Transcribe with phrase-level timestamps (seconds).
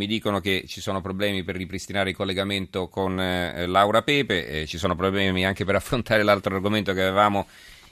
[0.00, 4.66] Mi dicono che ci sono problemi per ripristinare il collegamento con eh, Laura Pepe, eh,
[4.66, 7.46] ci sono problemi anche per affrontare l'altro argomento che avevamo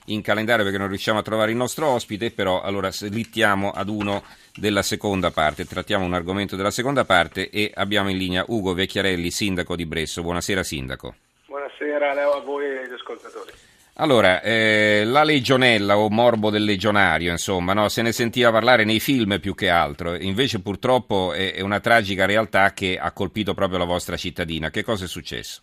[0.06, 4.22] in calendario perché non riusciamo a trovare il nostro ospite, però allora slittiamo ad uno
[4.54, 9.30] della seconda parte, trattiamo un argomento della seconda parte e abbiamo in linea Ugo Vecchiarelli,
[9.30, 10.22] sindaco di Bresso.
[10.22, 11.14] Buonasera sindaco.
[11.48, 13.50] Buonasera a voi e agli ascoltatori.
[13.94, 17.88] Allora, eh, la legionella o morbo del legionario, insomma, no?
[17.88, 22.26] se ne sentiva parlare nei film più che altro, invece purtroppo è, è, una tragica
[22.26, 24.68] realtà che ha colpito proprio la vostra cittadina.
[24.68, 25.62] Che cosa è successo?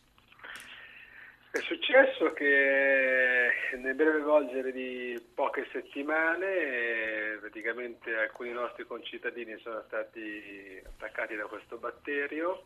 [1.52, 10.82] È successo che nel breve volgere di poche settimane praticamente alcuni nostri concittadini sono stati
[10.84, 12.64] attaccati da questo batterio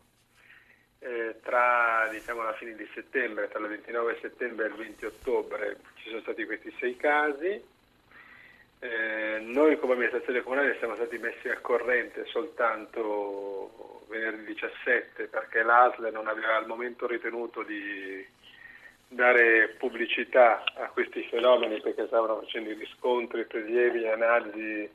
[1.00, 5.76] eh, tra diciamo, la fine di settembre, tra il 29 settembre e il 20 ottobre
[5.96, 7.78] ci sono stati questi sei casi.
[8.82, 16.10] Eh, noi come amministrazione comunale siamo stati messi al corrente soltanto venerdì 17 perché l'ASL
[16.12, 18.26] non aveva al momento ritenuto di
[19.06, 24.88] dare pubblicità a questi fenomeni perché stavano facendo i riscontri, prelievi, analisi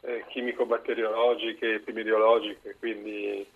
[0.00, 3.46] eh, chimico-batteriologiche, epidemiologiche, quindi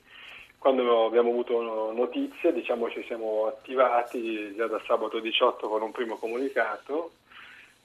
[0.62, 6.16] quando abbiamo avuto notizie diciamo, ci siamo attivati già da sabato 18 con un primo
[6.16, 7.10] comunicato,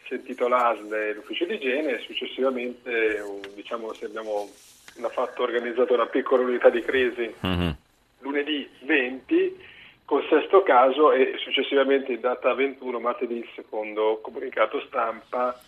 [0.08, 3.24] sentito l'ASL e l'ufficio di igiene e successivamente
[3.56, 4.48] diciamo, abbiamo
[5.10, 7.70] fatto, organizzato una piccola unità di crisi mm-hmm.
[8.20, 9.66] lunedì 20
[10.06, 15.60] col sesto caso e successivamente in data 21 martedì il secondo comunicato stampa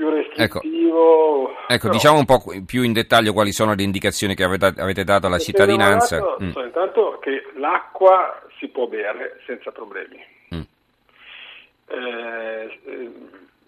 [0.00, 1.50] più restrittivo.
[1.50, 5.04] Ecco, ecco diciamo un po' più in dettaglio quali sono le indicazioni che avete, avete
[5.04, 6.18] dato alla cittadinanza.
[6.18, 6.52] Dato, mm.
[6.64, 10.24] Intanto che l'acqua si può bere senza problemi.
[10.54, 10.60] Mm.
[11.88, 13.10] Eh, eh,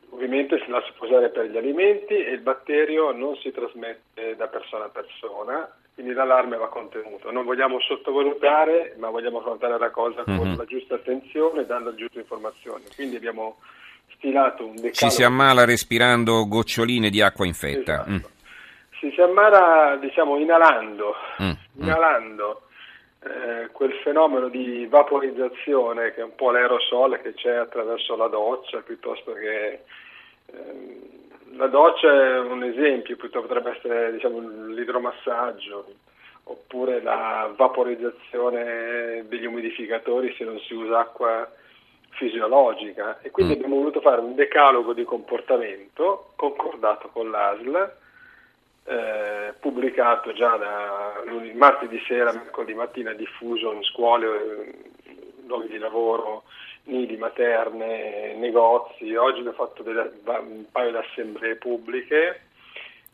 [0.09, 4.35] ovviamente se la si può usare per gli alimenti e il batterio non si trasmette
[4.35, 7.31] da persona a persona, quindi l'allarme va contenuto.
[7.31, 10.39] Non vogliamo sottovalutare, ma vogliamo affrontare la cosa mm-hmm.
[10.39, 12.85] con la giusta attenzione, dando le giuste informazioni.
[12.95, 13.59] Quindi abbiamo
[14.23, 14.95] stilato un decalogo.
[14.95, 17.95] Ci si ammala respirando goccioline di acqua infetta.
[17.95, 18.11] Esatto.
[18.11, 18.17] Mm.
[19.01, 21.49] Si si ammala, diciamo, inalando, mm.
[21.49, 21.55] mm.
[21.83, 22.63] inalando
[23.25, 28.79] eh, quel fenomeno di vaporizzazione che è un po' l'aerosol che c'è attraverso la doccia,
[28.79, 29.81] piuttosto che...
[30.47, 31.21] Eh,
[31.55, 35.85] la doccia è un esempio, potrebbe essere diciamo, l'idromassaggio
[36.45, 41.47] oppure la vaporizzazione degli umidificatori se non si usa acqua
[42.13, 43.57] fisiologica e quindi mm.
[43.57, 47.97] abbiamo voluto fare un decalogo di comportamento concordato con l'ASL,
[48.85, 51.23] eh, pubblicato già da
[51.55, 54.75] martedì sera, mercoledì mattina, diffuso in scuole,
[55.47, 56.45] luoghi di lavoro,
[56.85, 59.15] nidi materne, negozi.
[59.15, 62.41] Oggi abbiamo fatto delle, un paio di assemblee pubbliche.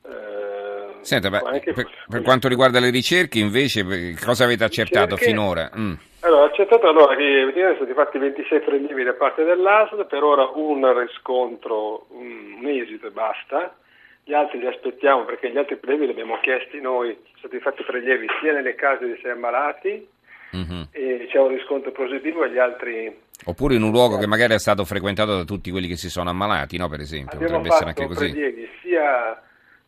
[0.03, 3.85] Eh, Senta, per, per, quanto riguarda le ricerche, invece,
[4.23, 5.71] cosa avete accertato ricerche, finora?
[5.77, 5.95] Mm.
[6.21, 10.99] Allora, accertato allora che sono stati fatti 26 prelievi da parte dell'ASL, per ora un
[10.99, 13.77] riscontro, un, esito e basta.
[14.25, 17.83] Gli altri li aspettiamo perché gli altri prelievi li abbiamo chiesti noi, sono stati fatti
[17.83, 20.07] prelievi sia nelle case di sei ammalati
[20.55, 20.83] mm-hmm.
[20.91, 23.17] e c'è un riscontro positivo e gli altri...
[23.47, 26.29] Oppure in un luogo che magari è stato frequentato da tutti quelli che si sono
[26.29, 26.89] ammalati, no?
[26.89, 28.31] per esempio, abbiamo potrebbe essere anche così.
[28.33, 29.41] prelievi sia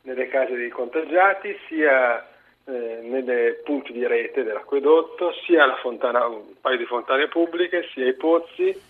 [0.03, 2.27] nelle case dei contagiati sia
[2.65, 8.15] eh, nei punti di rete dell'acquedotto, sia fontana, un paio di fontane pubbliche, sia i
[8.15, 8.88] pozzi.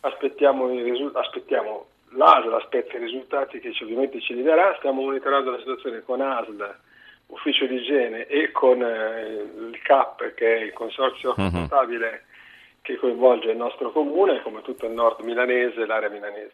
[0.00, 5.58] Aspettiamo, risu- aspettiamo l'ASL aspetta i risultati che ovviamente ci li darà, stiamo monitorando la
[5.58, 6.74] situazione con ASL,
[7.28, 11.50] ufficio di igiene e con eh, il CAP che è il consorzio uh-huh.
[11.50, 12.24] potabile
[12.82, 16.52] che coinvolge il nostro comune come tutto il nord milanese e l'area milanese.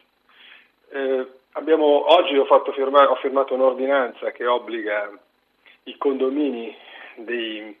[0.91, 5.09] Eh, abbiamo, oggi ho, firma, ho firmato un'ordinanza che obbliga
[5.83, 6.75] i condomini
[7.15, 7.77] dei,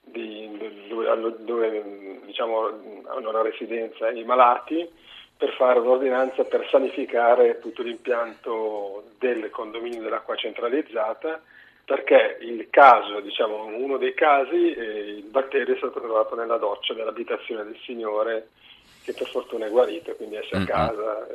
[0.00, 2.66] dei, dove, dove diciamo,
[3.06, 4.88] hanno la residenza i malati
[5.36, 11.42] per fare un'ordinanza per sanificare tutto l'impianto del condominio dell'acqua centralizzata
[11.84, 16.94] perché il caso, diciamo, uno dei casi, eh, il batterio è stato trovato nella doccia
[16.94, 18.48] dell'abitazione del signore
[19.02, 21.26] che per fortuna è guarito, quindi è a casa.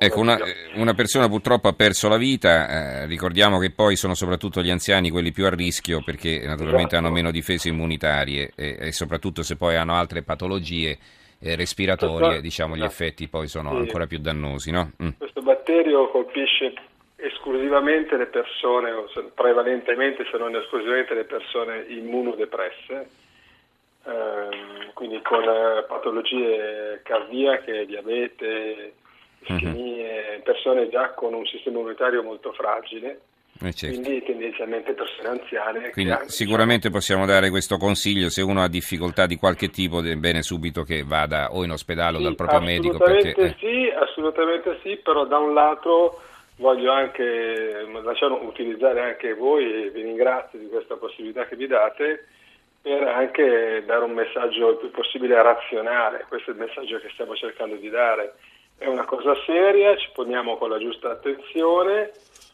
[0.00, 0.38] Ecco, una,
[0.76, 5.10] una, persona purtroppo ha perso la vita, eh, ricordiamo che poi sono soprattutto gli anziani
[5.10, 9.74] quelli più a rischio perché naturalmente hanno meno difese immunitarie e, e soprattutto se poi
[9.74, 10.96] hanno altre patologie
[11.40, 14.70] eh, respiratorie, diciamo, gli effetti poi sono ancora più dannosi.
[14.70, 14.92] No?
[15.02, 15.08] Mm.
[15.18, 16.74] Questo batterio colpisce
[17.16, 18.92] esclusivamente le persone,
[19.34, 23.08] prevalentemente se non esclusivamente le persone immunodepresse,
[24.06, 28.92] ehm, quindi con eh, patologie cardiache, diabete,
[29.40, 29.87] ischemie, mm-hmm.
[30.48, 33.20] Persone già con un sistema immunitario molto fragile
[33.60, 34.00] eh certo.
[34.00, 35.90] quindi tendenzialmente persone anziane.
[35.90, 36.94] Quindi hanno, sicuramente diciamo...
[36.94, 41.02] possiamo dare questo consiglio, se uno ha difficoltà di qualche tipo è bene subito che
[41.04, 42.98] vada o in ospedale sì, o dal proprio medico.
[42.98, 43.56] Perché, eh.
[43.58, 46.20] sì, assolutamente sì, però da un lato
[46.56, 52.26] voglio anche lasciare utilizzare anche voi e vi ringrazio di questa possibilità che vi date
[52.80, 57.34] per anche dare un messaggio il più possibile razionale, questo è il messaggio che stiamo
[57.34, 58.34] cercando di dare.
[58.78, 62.12] È una cosa seria, ci poniamo con la giusta attenzione,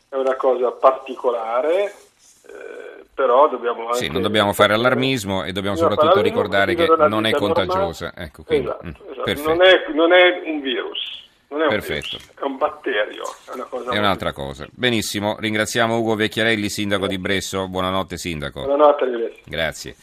[0.09, 3.99] è una cosa particolare, eh, però dobbiamo anche...
[3.99, 8.13] Sì, non dobbiamo fare allarmismo e dobbiamo soprattutto ricordare che non è contagiosa.
[8.17, 9.49] Ecco, quindi, esatto, mm, esatto.
[9.49, 11.29] Non, è, non, è, un virus.
[11.49, 12.17] Non è un Perfetto.
[12.17, 14.67] Virus, è un batterio, è, una cosa è un'altra cosa.
[14.73, 17.69] Benissimo, ringraziamo Ugo Vecchiarelli, sindaco di Bresso.
[17.69, 18.63] Buonanotte sindaco.
[18.63, 19.95] Buonanotte, Grazie.